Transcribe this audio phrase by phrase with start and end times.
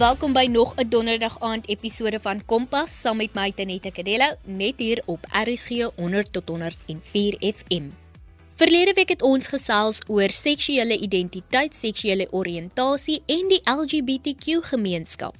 [0.00, 4.74] Welkom by nog 'n donderdag aand episode van Kompas saam met my Tenette Kadello net
[4.76, 7.82] hier op RSG 100 tot 104 FM.
[8.54, 15.36] Verlede week het ons gesels oor seksuele identiteit, seksuele oriëntasie en die LGBTQ gemeenskap.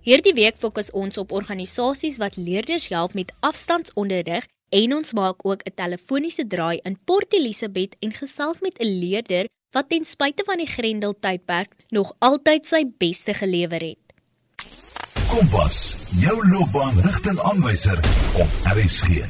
[0.00, 5.62] Hierdie week fokus ons op organisasies wat leerders help met afstandsonderrig en ons maak ook
[5.64, 10.62] 'n telefoniese draai in Port Elizabeth en gesels met 'n leerder wat ten spyte van
[10.62, 14.03] die Grendel tydperk nog altyd sy beste gelewer het.
[15.30, 17.98] Kompas, jou loopbaanrigtingaanwyser
[18.42, 19.24] op RSG.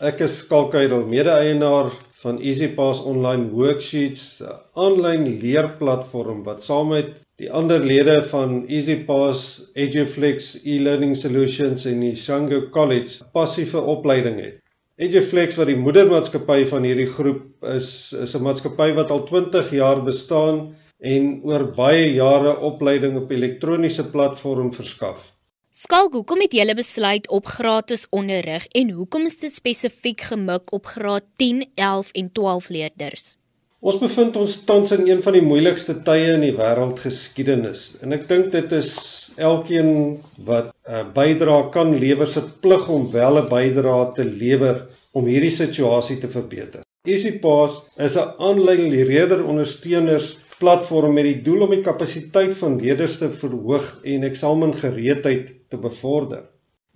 [0.00, 1.92] Ek is Skalkydel, mede-eienaar
[2.22, 9.42] van EasyPass Online Worksheets, 'n aanlyn leerplatform wat saam met Die ander lede van EasyPass,
[9.78, 14.56] EduFlex e-learning solutions en die Shango College passiewe opleiding het.
[14.98, 20.02] EduFlex wat die moedermaatskappy van hierdie groep is, is 'n maatskappy wat al 20 jaar
[20.02, 25.32] bestaan en oor baie jare opleiding op elektroniese platform verskaf.
[25.70, 30.86] Skalk, hoekom het julle besluit op gratis onderrig en hoekom is dit spesifiek gemik op
[30.86, 33.36] graad 10, 11 en 12 leerders?
[33.78, 38.26] Ons bevind ons tans in een van die moeilikste tye in die wêreldgeskiedenis en ek
[38.26, 38.90] dink dit is
[39.38, 44.82] elkeen wat 'n uh, bydrae kan lewer se plig om wel 'n bydrae te lewer
[45.12, 46.82] om hierdie situasie te verbeter.
[47.06, 53.18] EasyPass is 'n aanlyn leerder ondersteuners platform met die doel om die kapasiteit van leerders
[53.20, 56.44] te verhoog en eksamengereedheid te bevorder.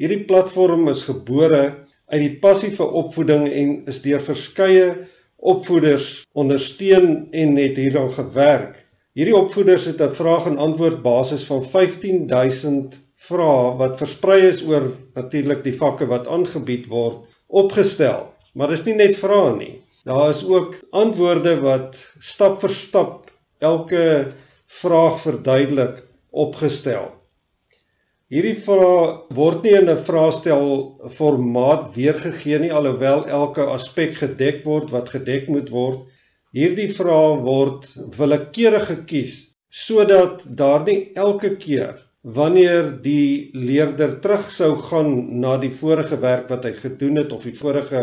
[0.01, 1.63] Hierdie platform is gebore
[2.13, 4.89] uit die passiewe opvoeding en is deur verskeie
[5.53, 8.83] opvoeders ondersteun en het hieraan gewerk.
[9.13, 14.93] Hierdie opvoeders het 'n vraag en antwoord basis van 15000 vrae wat versprei is oor
[15.15, 18.33] natuurlik die vakke wat aangebied word opgestel.
[18.55, 19.75] Maar dis nie net vrae nie.
[20.05, 23.32] Daar is ook antwoorde wat stap vir stap
[23.63, 24.05] elke
[24.83, 27.11] vraag verduidelik opgestel.
[28.33, 29.01] Hierdie vrae
[29.37, 30.69] word nie in 'n vraestel
[31.17, 36.01] formaat weergegee nie alhoewel elke aspek gedek word wat gedek moet word.
[36.57, 39.35] Hierdie vrae word willekeurig gekies
[39.85, 46.49] sodat daar nie elke keer wanneer die leerder terug sou gaan na die vorige werk
[46.49, 48.03] wat hy gedoen het of die vorige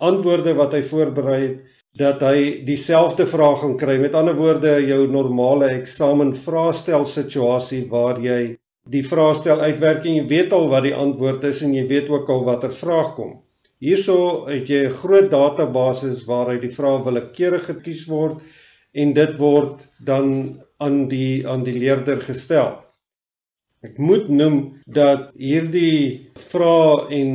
[0.00, 1.58] antwoorde wat hy voorberei het
[1.98, 3.98] dat hy dieselfde vraag gaan kry.
[3.98, 8.56] Met ander woorde, jou normale eksamen vraestel situasie waar jy
[8.90, 12.30] die vraestel uitwerk en jy weet al wat die antwoord is en jy weet ook
[12.30, 13.38] al watter vraag kom.
[13.80, 18.40] Hierso het jy 'n groot database waaruit die vrae willekeurig gekies word
[18.92, 22.78] en dit word dan aan die aan die leerder gestel.
[23.82, 27.30] Ek moet noem dat hierdie vrae en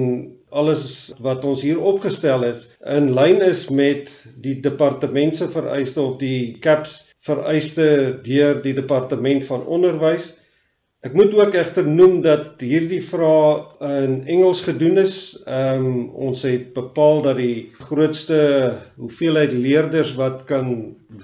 [0.56, 0.86] alles
[1.26, 2.66] wat ons hier opgestel is
[2.98, 4.12] in lyn is met
[4.46, 6.96] die departement se vereiste of die CAPS
[7.26, 7.88] vereiste
[8.26, 10.34] deur die departement van onderwys
[11.06, 15.14] Ek moet ook egter noem dat hierdie vrae in Engels gedoen is.
[15.46, 16.00] Ehm um,
[16.30, 18.40] ons het bepaal dat die grootste
[18.98, 20.72] hoeveelheid leerders wat kan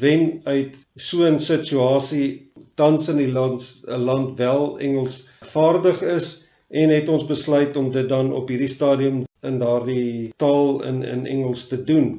[0.03, 5.25] wen uit so 'n situasie tans in die land 'n land wel Engels
[5.56, 6.30] vaardig is
[6.72, 11.26] en het ons besluit om dit dan op hierdie stadium in daardie taal in in
[11.28, 12.12] Engels te doen.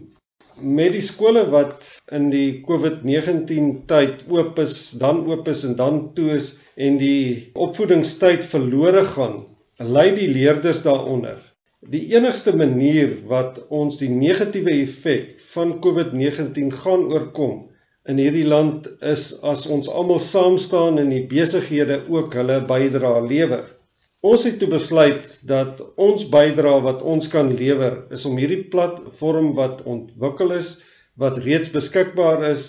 [0.60, 6.02] Met die skole wat in die COVID-19 tyd oop is, dan oop is en dan
[6.16, 9.40] toe is en die opvoedingstyd verlore gaan,
[9.78, 11.40] lei die leerders daaronder.
[11.80, 17.56] Die enigste manier wat ons die negatiewe effek van COVID-19 gaan oorkom
[18.10, 23.22] in hierdie land is as ons almal saam staan en die besighede ook hulle bydrae
[23.26, 23.64] lewer.
[24.22, 29.48] Ons het toe besluit dat ons bydrae wat ons kan lewer is om hierdie platform
[29.56, 30.76] wat ontwikkel is,
[31.18, 32.62] wat reeds beskikbaar is,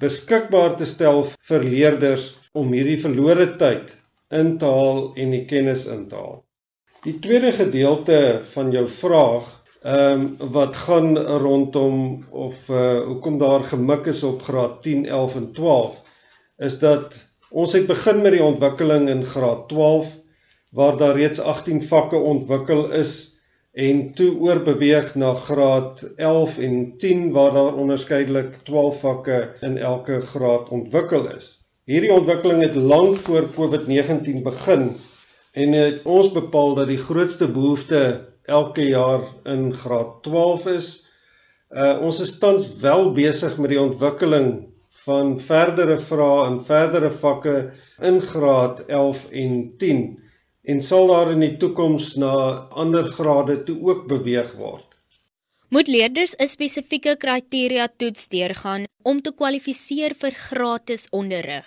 [0.00, 3.92] beskikbaar te stel vir leerders om hierdie verlore tyd
[4.32, 6.40] in te haal en die kennis in te haal.
[7.04, 9.52] Die tweede gedeelte van jou vraag,
[9.84, 12.02] ehm um, wat gaan rondom
[12.32, 16.02] of uh hoekom daar gemik is op graad 10, 11 en 12,
[16.64, 20.14] is dat ons het begin met die ontwikkeling in graad 12
[20.74, 23.38] waar daar reeds 18 vakke ontwikkel is
[23.72, 30.20] en toe oorbeweeg na graad 11 en 10 waar daar onderskeidelik 12 vakke in elke
[30.20, 31.58] graad ontwikkel is.
[31.84, 34.96] Hierdie ontwikkeling het lank voor COVID-19 begin
[35.52, 38.02] en het ons bepaal dat die grootste behoefte
[38.42, 40.90] elke jaar in graad 12 is.
[41.70, 44.50] Uh ons is tans wel besig met die ontwikkeling
[45.04, 47.56] van verdere vrae en verdere vakke
[48.02, 50.04] in graad 11 en 10
[50.64, 52.32] en sal daar in die toekoms na
[52.82, 54.86] ander grade toe ook beweeg word.
[55.68, 61.66] Moet leerders 'n spesifieke kriteria toets deurgaan om te kwalifiseer vir gratis onderrig?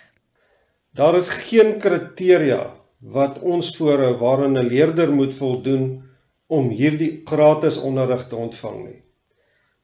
[0.94, 6.04] Daar is geen kriteria wat ons voorhou waaraan 'n leerder moet voldoen
[6.48, 9.02] om hierdie gratis onderrig te ontvang nie.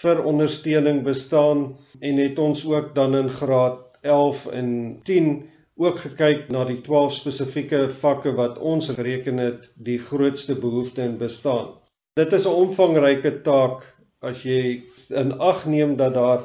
[0.00, 1.64] vir ondersteuning bestaan
[2.00, 5.32] en het ons ook dan in graad 11 en 10
[5.76, 11.16] ook gekyk na die 12 spesifieke vakke wat ons gereken het die grootste behoefte in
[11.18, 11.68] bestaan.
[12.16, 13.86] Dit is 'n omvangryke taak
[14.20, 16.42] as jy in ag neem dat daar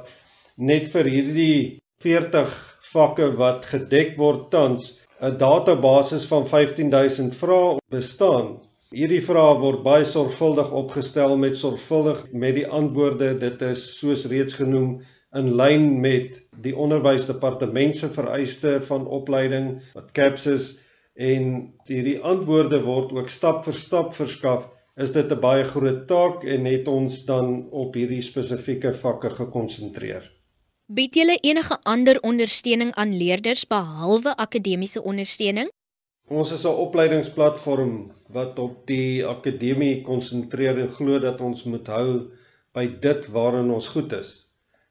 [0.58, 2.56] net vir hierdie 40
[2.94, 8.60] vakke wat gedek word tans 'n database van 15000 vrae bestaan.
[8.95, 13.34] Hierdie vrae word baie sorgvuldig opgestel met sorgvuldig met die antwoorde.
[13.42, 15.01] Dit is soos reeds genoem
[15.36, 20.69] in lyn met die onderwysdepartement se vereiste van opleiding wat CAPS is
[21.19, 21.51] en
[21.89, 26.66] hierdie antwoorde word ook stap vir stap verskaf is dit 'n baie groot taak en
[26.66, 30.24] het ons dan op hierdie spesifieke vakke gekonsentreer.
[30.88, 35.69] Bied julle enige ander ondersteuning aan leerders behalwe akademiese ondersteuning?
[36.27, 37.91] Ons is 'n opleidingsplatform
[38.35, 42.09] wat op die akademie konsentreer en glo dat ons moet hou
[42.75, 44.31] by dit waarin ons goed is.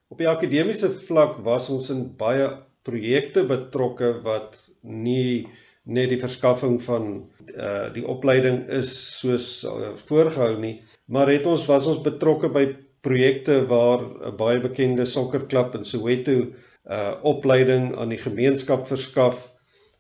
[0.09, 2.47] Op die akademiese vlak was ons in baie
[2.89, 5.45] projekte betrokke wat nie
[5.85, 7.11] net die verskaffing van
[7.53, 12.65] uh die opleiding is soos uh, voorgehou nie, maar het ons was ons betrokke by
[13.05, 14.01] projekte waar
[14.31, 19.45] 'n baie bekende sokkerklub in Soweto uh opleiding aan die gemeenskap verskaf.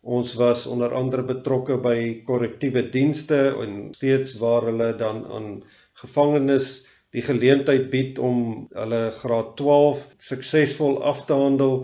[0.06, 5.48] Ons was onder andere betrokke by korrektiewe dienste en steeds waar hulle dan aan
[6.02, 6.68] gevangenes
[7.16, 8.38] die geleentheid bied om
[8.76, 11.74] hulle graad 12 suksesvol af te handel.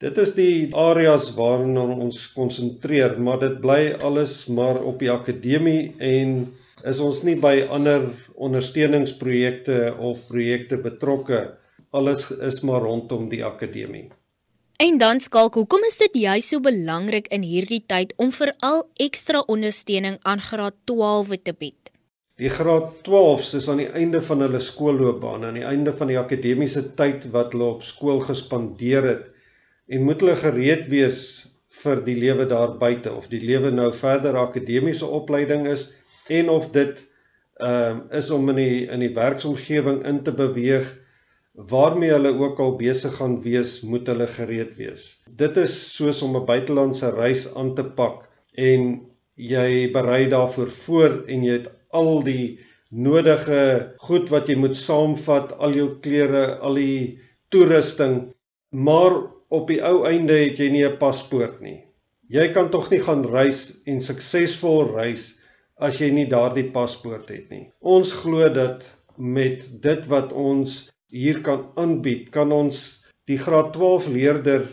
[0.00, 3.80] Dit is die areas waarna ons konsentreer, maar dit bly
[4.10, 6.36] alles maar op die akademie en
[6.88, 8.06] is ons nie by ander
[8.48, 11.42] ondersteuningsprojekte of projekte betrokke.
[11.90, 14.06] Alles is maar rondom die akademie.
[14.78, 19.40] En dan skalk, hoekom is dit juist so belangrik in hierdie tyd om veral ekstra
[19.50, 21.90] ondersteuning aan graad 12 te bied?
[22.38, 26.18] Die graad 12s is aan die einde van hulle skoolloopbaan, aan die einde van die
[26.20, 29.26] akademiese tyd wat hulle op skool gespandeer het
[29.90, 31.24] en moet hulle gereed wees
[31.80, 35.88] vir die lewe daar buite of die lewe nou verder akademiese opleiding is
[36.38, 37.02] en of dit
[37.58, 40.86] ehm uh, is om in die in die werksomgewing in te beweeg
[41.58, 45.06] waarmee hulle ook al besig gaan wees, moet hulle gereed wees.
[45.26, 49.00] Dit is soos om 'n buitelandse reis aan te pak en
[49.34, 52.58] jy berei daarvoor voor en jy het al die
[52.90, 57.18] nodige goed wat jy moet saamvat, al jou klere, al die
[57.50, 58.32] toerusting,
[58.70, 61.84] maar op die ou einde het jy nie 'n paspoort nie.
[62.28, 65.40] Jy kan tog nie gaan reis en suksesvol reis
[65.76, 67.72] as jy nie daardie paspoort het nie.
[67.80, 74.08] Ons glo dat met dit wat ons hier kan aanbied, kan ons die graad 12
[74.12, 74.66] leerder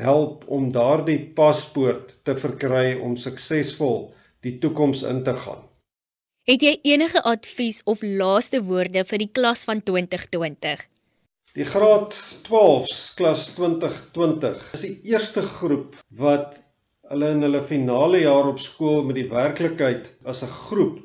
[0.00, 4.08] help om daardie paspoort te verkry om suksesvol
[4.44, 5.66] die toekoms in te gaan.
[6.48, 10.86] Het jy enige advies of laaste woorde vir die klas van 2020?
[11.54, 16.60] Die graad 12s klas 2020 is die eerste groep wat
[17.10, 21.00] hulle in hulle finale jaar op skool met die werklikheid as 'n groep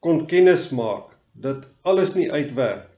[0.00, 2.89] kon kennis maak dat alles nie uitwerk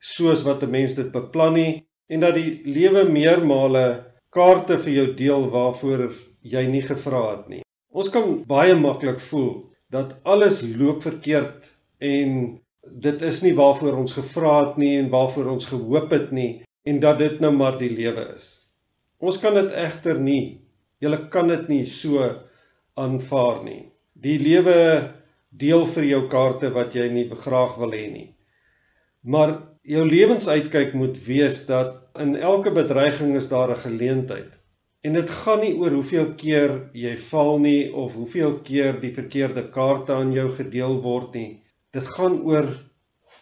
[0.00, 1.72] soos wat 'n mens dit beplan nie
[2.08, 6.12] en dat die lewe meermale kaarte vir jou deel waarvoor
[6.42, 7.62] jy nie gevra het nie.
[7.92, 12.60] Ons kan baie maklik voel dat alles loop verkeerd en
[13.02, 17.00] dit is nie waarvoor ons gevra het nie en waarvoor ons gehoop het nie en
[17.00, 18.48] dat dit nou maar die lewe is.
[19.18, 20.60] Ons kan dit egter nie.
[21.02, 22.22] Jy kan dit nie so
[22.98, 23.82] aanvaar nie.
[24.14, 24.76] Die lewe
[25.50, 28.28] deel vir jou kaarte wat jy nie graag wil hê nie.
[29.22, 29.56] Maar
[29.88, 34.52] jou lewensuitkyk moet wees dat in elke bedreiging is daar 'n geleentheid.
[35.00, 39.70] En dit gaan nie oor hoeveel keer jy val nie of hoeveel keer die verkeerde
[39.70, 41.62] kaarte aan jou gedeel word nie.
[41.92, 42.68] Dit gaan oor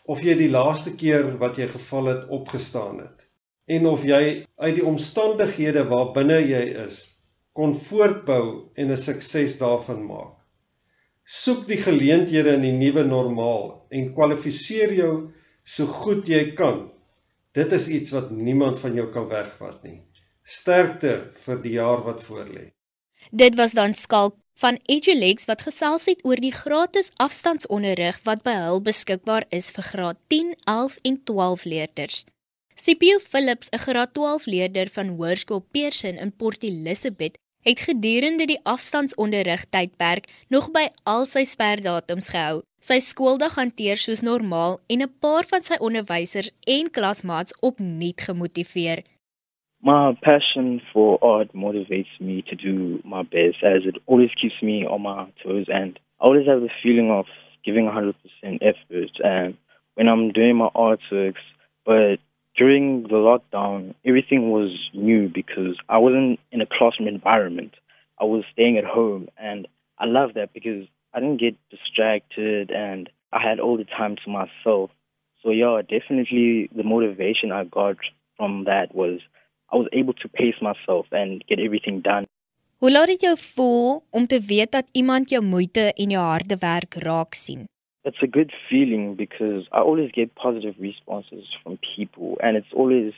[0.04, 3.26] of jy die laaste keer wat jy geval het opgestaan het
[3.66, 6.98] en of jy uit die omstandighede waarbinne jy is
[7.56, 10.34] kon voortbou en 'n sukses daarvan maak.
[11.24, 15.14] Soek die geleenthede in die nuwe normaal en kwalifiseer jou
[15.66, 16.86] so goed jy kan.
[17.56, 20.00] Dit is iets wat niemand van jou kan wegvat nie.
[20.46, 22.70] Sterkte vir die jaar wat voorlê.
[23.34, 28.54] Dit was dan skalk van Edulex wat gesels het oor die gratis afstandsonderrig wat by
[28.62, 32.24] hul beskikbaar is vir graad 10, 11 en 12 leerders.
[32.76, 38.60] Scipio Phillips, 'n graad 12 leerder van Hoërskool Pearson in Port Elizabeth, het gedurende die
[38.62, 42.62] afstandsonderrig tydperk nog by al sy sperdatums gehou.
[42.78, 49.02] Sy skooldag hanteer soos normaal en 'n paar van sy onderwysers en klasmaats opnuut gemotiveer.
[49.82, 54.86] My passion for art motivates me to do my best as it always keeps me
[54.88, 57.26] on my toes and I always have the feeling of
[57.64, 58.14] giving 100%
[58.60, 59.56] effort and
[59.94, 61.44] when I'm doing my artworks
[61.84, 62.18] but
[62.56, 67.74] during the lockdown, everything was new because I wasn't in a classroom environment.
[68.20, 73.10] I was staying at home, and I love that because I didn't get distracted and
[73.32, 74.90] I had all the time to myself.
[75.42, 77.96] So, yeah, definitely the motivation I got
[78.36, 79.20] from that was
[79.72, 82.24] I was able to pace myself and get everything done.
[82.78, 86.56] Hoe laat dit jou voel om te weet dat iemand jou moeite en jou harde
[86.60, 87.64] werk raak sien?
[88.06, 93.12] It's a good feeling because I always get positive responses from people, and it's always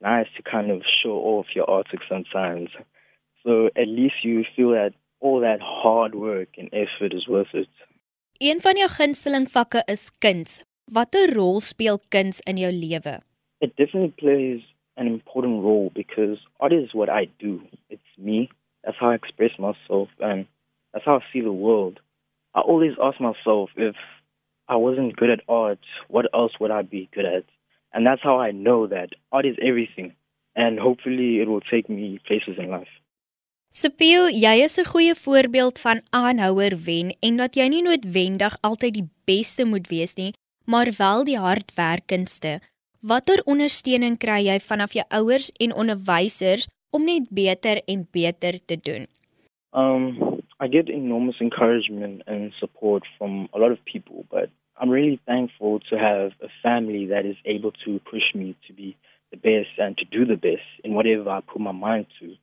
[0.00, 2.70] nice to kind of show off your artwork sometimes.
[3.44, 7.68] So at least you feel that all that hard work and effort is worth it.
[8.40, 10.62] Een van jou gunsteling vakke is kuns.
[10.88, 13.18] Watter rol speel kuns in jou lewe?
[13.60, 14.62] It definitely plays
[14.96, 17.60] an important role because art is what I do.
[17.90, 18.48] It's me.
[18.84, 20.46] That's how I express myself and
[20.92, 22.00] that's how I see the world.
[22.54, 23.94] I always ask myself if
[24.70, 27.44] I wasn't good at art, what else would I be good at?
[27.92, 30.14] And that's how I know that art is everything.
[30.54, 32.92] And hopefully it will take me places in life.
[33.72, 38.94] Sepio, jy is 'n goeie voorbeeld van aanhouer wen en dat jy nie noodwendig altyd
[38.94, 40.32] die beste moet wees nie,
[40.66, 42.60] maar wel die hardwerkendste.
[43.00, 48.76] Watter ondersteuning kry jy vanaf jou ouers en onderwysers om net beter en beter te
[48.76, 49.06] doen?
[49.72, 50.18] Um
[50.62, 55.80] I get enormous encouragement and support from a lot of people, but I'm really thankful
[55.90, 58.96] to have a family that is able to push me to be
[59.30, 62.34] the best and to do the best in whatever I put my mind to.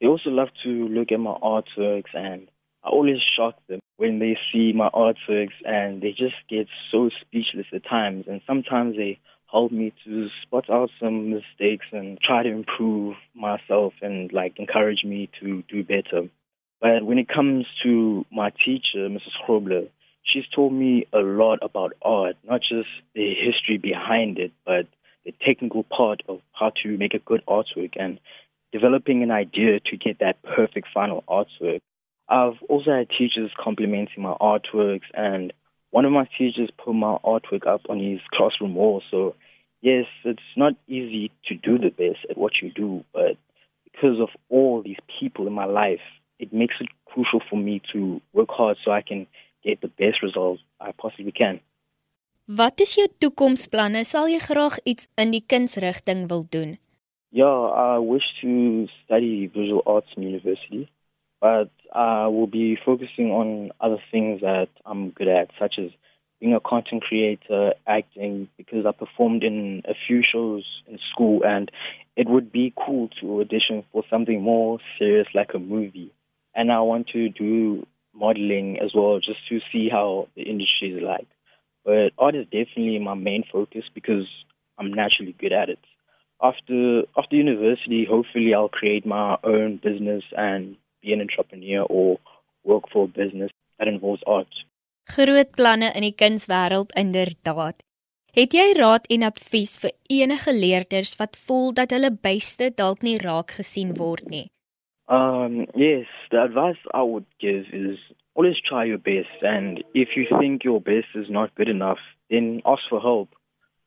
[0.00, 2.48] They also love to look at my artworks and
[2.82, 7.66] I always shock them when they see my artworks and they just get so speechless
[7.74, 9.20] at times and sometimes they
[9.50, 15.04] help me to spot out some mistakes and try to improve myself and like encourage
[15.04, 16.28] me to do better.
[16.80, 19.36] But when it comes to my teacher, Mrs.
[19.46, 19.88] Hrobler,
[20.22, 24.86] she's told me a lot about art, not just the history behind it, but
[25.24, 28.18] the technical part of how to make a good artwork and
[28.72, 31.80] developing an idea to get that perfect final artwork.
[32.28, 35.52] I've also had teachers complimenting my artworks, and
[35.90, 39.02] one of my teachers put my artwork up on his classroom wall.
[39.10, 39.34] So,
[39.82, 43.36] yes, it's not easy to do the best at what you do, but
[43.84, 46.00] because of all these people in my life,
[46.38, 49.26] it makes it crucial for me to work hard so I can
[49.62, 51.60] get the best results I possibly can.
[52.46, 54.02] Wat is jou toekomsplanne?
[54.04, 56.76] Sal jy graag iets in die kunsrigting wil doen?
[57.30, 60.90] Yeah, I wish to study visual arts in university,
[61.40, 65.90] but I will be focusing on other things that I'm good at, such as
[66.40, 71.70] being a content creator, acting, because I performed in a few shows in school, and
[72.16, 76.12] it would be cool to audition for something more serious like a movie.
[76.54, 81.02] and I want to do modeling as well just to see how the industry is
[81.02, 81.28] like.
[81.84, 84.26] But art is definitely my main focus because
[84.78, 85.80] I'm naturally good at it.
[86.40, 92.18] After after university, hopefully I'll create my own business and be an entrepreneur or
[92.64, 94.52] work for a business that involves art.
[95.14, 97.82] Groot planne in die kunswêreld inderdaad.
[98.32, 103.18] Het jy raad en advies vir enige leerders wat voel dat hulle byste dalk nie
[103.20, 104.46] raak gesien word nie?
[105.12, 107.98] Um, yes, the advice I would give is
[108.34, 109.42] always try your best.
[109.42, 111.98] And if you think your best is not good enough,
[112.30, 113.28] then ask for help.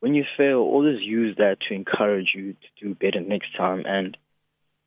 [0.02, 4.16] When you fail, always use that to encourage you to do better next time and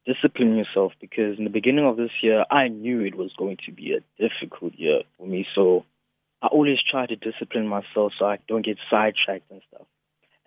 [0.07, 3.73] discipline yourself because in the beginning of this year, I knew it was going to
[3.73, 5.45] be a difficult year for me.
[5.57, 5.85] So
[6.41, 9.87] I always try to discipline myself so I don't get sidetracked and stuff.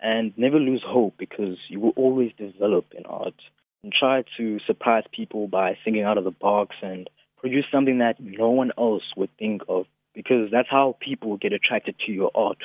[0.00, 3.34] and never lose hope because you will always develop in art.
[3.82, 8.20] And try to surprise people by thinking out of the box and produce something that
[8.20, 12.62] no one else would think of because that's how people get attracted to your art.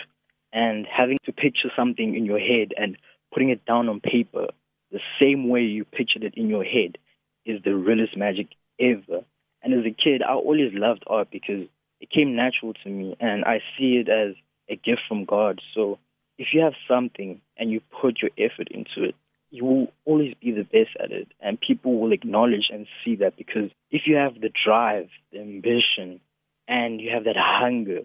[0.54, 2.98] And having to picture something in your head and
[3.34, 4.48] putting it down on paper
[4.92, 6.98] the same way you pictured it in your head
[7.46, 8.48] is the realest magic
[8.80, 9.24] ever.
[9.62, 11.68] And as a kid, I always loved art because
[12.00, 14.36] it came natural to me and I see it as
[14.70, 15.60] a gift from God.
[15.74, 16.00] So
[16.38, 19.16] if you have something and you put your effort into it,
[19.50, 21.28] you will always be the best at it.
[21.40, 26.20] And people will acknowledge and see that because if you have the drive, the ambition,
[26.68, 28.02] and you have that hunger,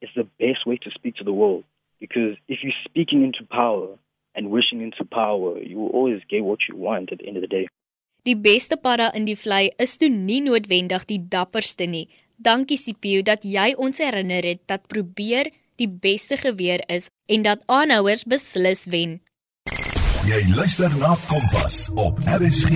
[0.00, 1.64] it's the best way to speak to the world.
[2.00, 3.88] Because if you're speaking into power
[4.34, 7.42] and wishing into power, you will always get what you want at the end of
[7.42, 7.66] the day.
[8.24, 12.06] Die beste para in die vlei is toe nie noodwendig die dapperste nie.
[12.40, 17.62] Dankie Sipio dat jy ons herinner het dat probeer die beste geweer is en dat
[17.68, 19.18] aanhouers beslis wen.
[20.24, 22.70] Jy luister na Kompas op RSG.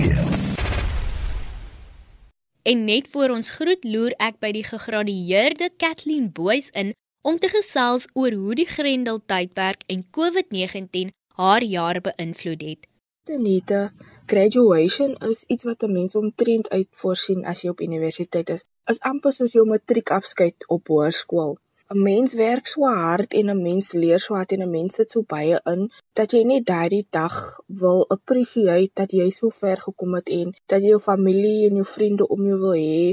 [2.61, 6.91] En net voor ons groet loer ek by die gegradueerde Kathleen Boys in
[7.25, 11.09] om te gesels oor hoe die Grendel tydperk en COVID-19
[11.41, 12.85] haar jaar beïnvloed het.
[13.25, 13.81] Tenite,
[14.29, 18.63] graduation is iets wat 'n mens omtrent uitvoorsien as jy op universiteit is.
[18.85, 21.57] Is amper soos jou matriekafskeid op hoërskool.
[21.93, 25.11] 'n mens werk so hard en 'n mens leer so hard en 'n mens sit
[25.11, 25.81] so baie in
[26.17, 27.35] dat jy net daardie dag
[27.83, 31.87] wil appreciate dat jy so ver gekom het en dat jy jou familie en jou
[31.95, 33.05] vriende om jou wil hê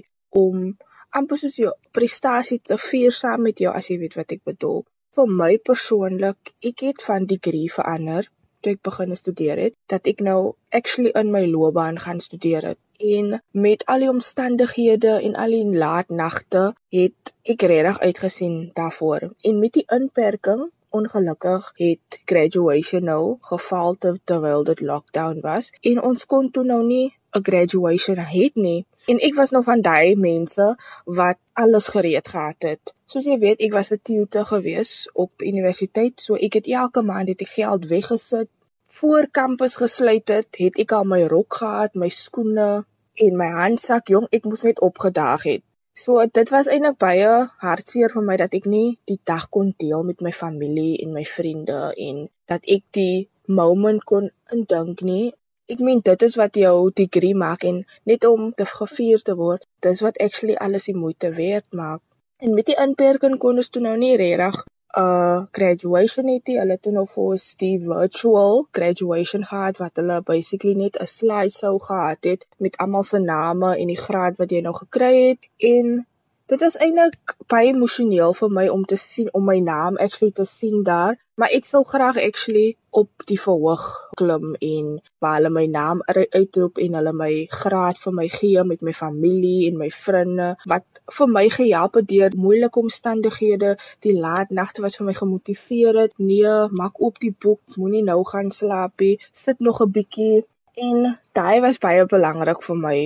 [0.43, 0.77] om
[1.19, 4.85] amper soos jou prestasie te vier saam met jou as jy weet wat ek bedoel.
[5.17, 8.29] Vir my persoonlik, ek het van degree verander
[8.61, 10.41] toe ek begin studeer het dat ek nou
[10.79, 12.81] actually in my loopbaan gaan studeer het.
[12.99, 19.31] En met al die omstandighede en al die laat nagte het ek regtig uitgesien daarvoor.
[19.41, 26.03] En met die inperking ongelukkig het graduation nou geval te, terwyl dit lockdown was en
[26.03, 28.87] ons kon toe nou nie 'n graduation het nie.
[29.07, 32.95] En ek was nou van daai mense wat alles gereed gehad het.
[33.05, 37.27] Soos jy weet, ek was 'n tutor gewees op universiteit, so ek het elke maand
[37.27, 38.49] dit geld weggesit
[38.87, 42.85] voor kampus gesluit het, het ek al my rok gehad, my skoene
[43.25, 45.63] en my handsak, jong, ek moes net opgedaag het.
[45.97, 47.29] So dit was eintlik baie
[47.63, 51.25] hartseer vir my dat ek nie die dag kon deel met my familie en my
[51.25, 55.33] vriende en dat ek die moment kon indink nie.
[55.73, 59.65] Ek meen dit is wat jou degree maak en net om te gevier te word,
[59.81, 62.05] dis wat actually alles die moeite werd maak.
[62.45, 64.61] En met die inperking kon ons toe nou nie regtig
[64.95, 70.75] uh graduation het hulle toe nou vir ons die virtual graduation gehad wat hulle basically
[70.75, 74.61] net 'n slide sou gehad het met almal se name en die graad wat jy
[74.61, 75.41] nou gekry het.
[75.59, 76.07] En
[76.47, 80.45] dit was eintlik baie emosioneel vir my om te sien om my naam actually te
[80.45, 83.83] sien daar Maar ek sou graag actually op die verhoog
[84.17, 84.87] klim en
[85.21, 89.67] waar hulle my naam uitroep en hulle my graad vir my gee met my familie
[89.69, 94.97] en my vriende wat vir my gehelp het deur moeilike omstandighede, die laat nagte wat
[94.97, 96.17] vir my gemotiveer het.
[96.17, 99.21] Nee, maak oop die boek, moenie nou gaan slaap nie.
[99.45, 102.99] Sit nog 'n bietjie en daai was baie belangrik vir my.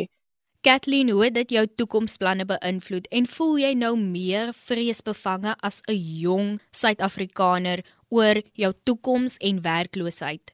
[0.62, 5.96] Kathleen, hoe het dit jou toekomsplanne beïnvloed en voel jy nou meer vreesbevange as 'n
[6.24, 10.52] jong Suid-Afrikaner oor jou toekoms en werkloosheid?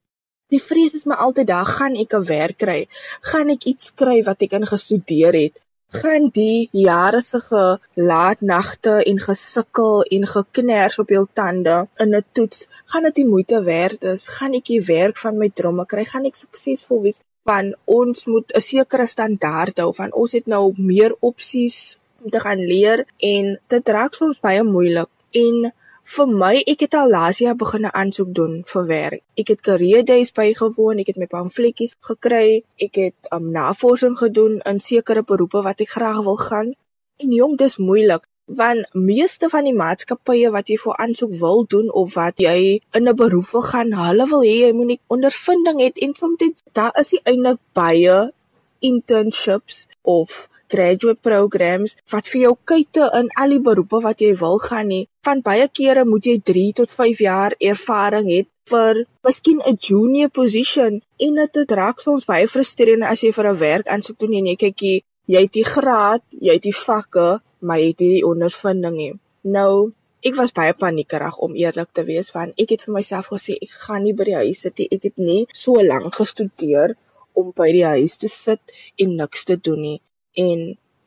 [0.54, 2.86] Die vrees is my altyd daar, gaan ek 'n werk kry?
[3.20, 5.60] Gaan ek iets kry wat ek in gestudeer het?
[5.90, 12.24] Gaan die jare se laat nagte en gesukkel en gekners op jou tande in 'n
[12.32, 14.28] toets, gaan dit die moeite werd is?
[14.28, 16.04] Gaan ek die werk van my drome kry?
[16.04, 17.20] Gaan ek suksesvol wees?
[17.48, 22.40] Van ons moet 'n sekere standaard hou van ons het nou meer opsies om te
[22.40, 25.10] gaan leer en dit raak soms baie moeilik
[25.44, 25.72] en
[26.14, 29.22] vir my ek het al laas jaar begin 'n aansoek doen vir werk.
[29.40, 34.60] Ek het career days bygewoon, ek het my pamfletjies gekry, ek het um, navorsing gedoen
[34.70, 36.74] in sekere beroepe wat ek graag wil gaan.
[37.16, 41.90] En jong, dis moeilik want meeste van die maatskappye wat jy vir aansoek wil doen
[41.90, 45.90] of wat jy in 'n beroep wil gaan, hulle wil hê jy moet ondervinding hê
[46.02, 48.32] en soms daar is die eintlik baie
[48.80, 54.58] internships of graduate programs wat vir jou kyte in al die beroepe wat jy wil
[54.58, 55.06] gaan nie.
[55.26, 60.28] Van baie kere moet jy 3 tot 5 jaar ervaring hê vir miskien 'n junior
[60.28, 64.46] position en dit raak soms baie frustrerend as jy vir 'n werk aansoek doen en
[64.46, 67.28] jy kyk jy jy het die graad, jy het die vakke,
[67.66, 69.12] maar jy het nie die ondervinding nie.
[69.42, 69.92] Nou,
[70.26, 73.74] ek was baie paniekerig om eerlik te wees want ek het vir myself gesê ek
[73.84, 74.88] gaan nie by die huis sit nie.
[74.90, 76.96] Ek het nie so lank gestudeer
[77.36, 80.00] om by die huis te sit en niks te doen nie
[80.36, 80.66] en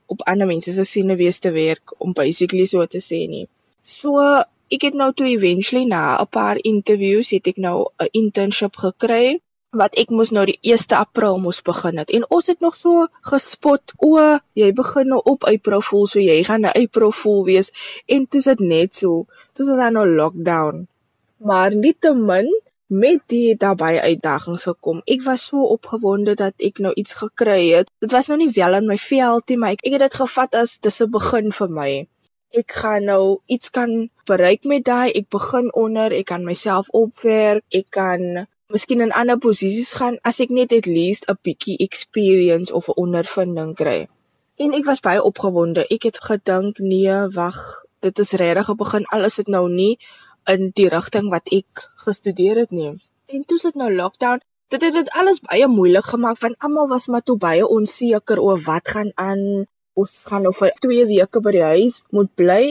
[0.10, 3.46] op ander mense se siene wees te werk om basically so te sê nie.
[3.82, 4.22] So
[4.70, 9.42] ek het nou toe eventually na 'n paar interviews het ek nou 'n internship gekry
[9.72, 12.10] wat ek mos nou die 1 April moes begin het.
[12.10, 14.18] En ons het nog so gespot, o,
[14.58, 17.72] jy begin nou op April voel, so jy gaan 'n April voel wees.
[18.08, 20.88] En toe sit net so, toe is daar nou lockdown.
[21.38, 22.50] Maar nietemin
[22.88, 25.02] met die daarbey uitdagings gekom.
[25.06, 27.90] Ek was so opgewonde dat ek nou iets gekry het.
[28.02, 30.56] Dit was nou nie wel in my veld nie, maar ek, ek het dit gevat
[30.56, 32.08] as dis 'n begin vir my.
[32.50, 35.12] Ek gaan nou iets kan bereik met daai.
[35.14, 40.40] Ek begin onder, ek kan myself opwerk, ek kan miskien in ander posisies gaan as
[40.44, 44.08] ek net at least 'n bietjie experience of 'n ondervinding kry.
[44.56, 45.88] En ek was baie opgewonde.
[45.88, 47.60] Ek het gedink, nee, wag,
[48.00, 49.06] dit is regtig 'n begin.
[49.06, 49.98] Alles het nou nie
[50.46, 52.94] in die rigting wat ek gestudeer het nie.
[53.26, 54.42] En toe sit nou lockdown.
[54.68, 58.60] Dit het dit alles baie moeilik gemaak want almal was maar toe baie onseker oor
[58.62, 59.66] wat gaan aan.
[60.00, 62.64] Ons gaan nou vir 2 weke by die huis moet bly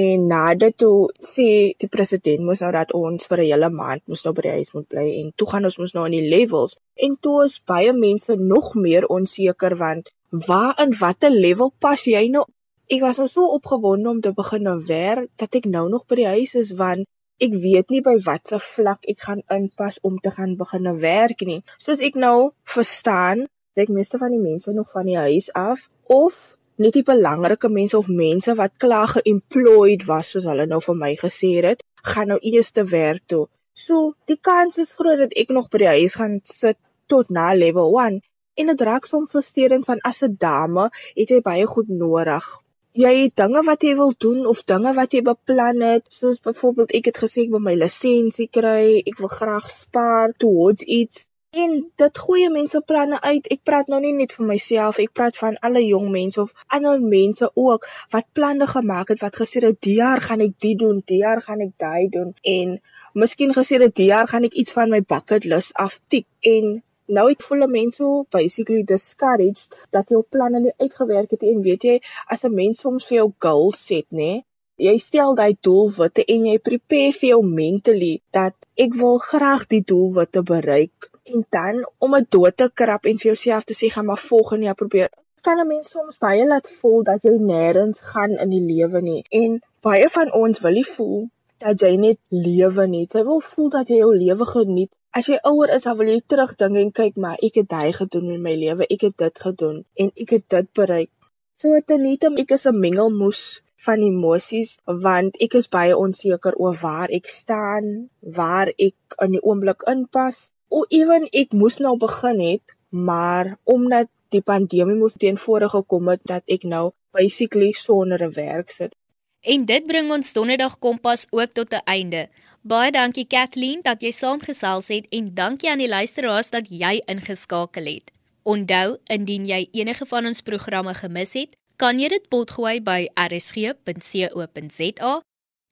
[0.00, 1.46] en na dit toe sê
[1.80, 4.74] die president mos nou dat ons vir 'n hele maand moet nou by die huis
[4.74, 7.92] moet bly en toe gaan ons mos nou in die levels en toe is baie
[7.92, 10.10] mense nog meer onseker want
[10.48, 12.44] waar in watter level pas jy nou
[12.92, 16.18] Ek was nou so opgewonde om te begin nou werk dat ek nou nog by
[16.20, 17.06] die huis is want
[17.40, 21.62] ek weet nie by watter vlak ek gaan inpas om te gaan begin werk nie.
[21.80, 26.58] Soos ek nou verstaan, ek meeste van die mense nog van die huis af of
[26.76, 31.12] net die belangrike mense of mense wat klaar geemployed was soos hulle nou vir my
[31.20, 33.46] gesê het, gaan nou eers te werk toe.
[33.74, 36.78] So, die kans is groot dat ek nog by die huis gaan sit
[37.10, 38.20] tot na level 1
[38.54, 42.46] en dit raak soms frustrerend van as 'n dame het jy baie goed nodig
[42.94, 46.94] jy het dinge wat jy wil doen of dinge wat jy beplan het, soos byvoorbeeld
[46.94, 51.26] ek het gesê ek wil my lisensie kry, ek wil graag spaar towards iets.
[51.54, 53.44] En dit goeie mense planne uit.
[53.54, 56.98] Ek praat nou nie net vir myself, ek praat van alle jong mense of ander
[56.98, 60.98] mense ook wat planne gemaak het wat gesê het die jaar gaan ek dit doen,
[61.06, 62.32] die jaar gaan ek daai doen.
[62.42, 62.74] En
[63.14, 66.26] miskien gesê het die jaar gaan ek iets van my bucket list aftik.
[66.42, 71.62] En nou ek voel mense so basically discouraged dat jou planne nie uitgewerk het en
[71.62, 74.42] weet jy as 'n mens soms vir jou goals set nê
[74.76, 79.84] jy stel daai doelwitte en jy prepare vir jou mentally dat ek wil graag die
[79.86, 84.08] doelwitte bereik en dan om dit dood te krap en vir jouself te sê gaan
[84.10, 85.08] maar volgende jaar probeer
[85.46, 89.22] kan 'n mens soms baie laat voel dat jy nêrens gaan in die lewe nie
[89.42, 93.68] en baie van ons wil nie voel dat jy net lewe nie jy wil voel
[93.76, 97.18] dat jy jou lewe geniet As jy ouer is, dan wil jy terugdink en kyk,
[97.22, 98.82] maar ek het dit gedoen in my lewe.
[98.90, 101.10] Ek het dit gedoen en ek het dit bereik.
[101.54, 104.72] So tenietem ek is 'n mengelmoes van emosies
[105.04, 110.50] want ek is baie onseker oor waar ek staan, waar ek in die oomblik inpas.
[110.74, 116.22] O, ewen ek moes nou begin het, maar omdat die pandemie moes teenvore gekom het
[116.26, 118.96] dat ek nou basically sonder 'n werk sit.
[119.40, 122.28] En dit bring ons Donderdag Kompas ook tot 'n einde.
[122.62, 127.84] Baie dankie Kathleen dat jy saamgesels het en dankie aan die luisteraars dat jy ingeskakel
[127.84, 128.10] het.
[128.42, 135.12] Onthou, indien jy enige van ons programme gemis het, kan jy dit potgooi by rsg.co.za.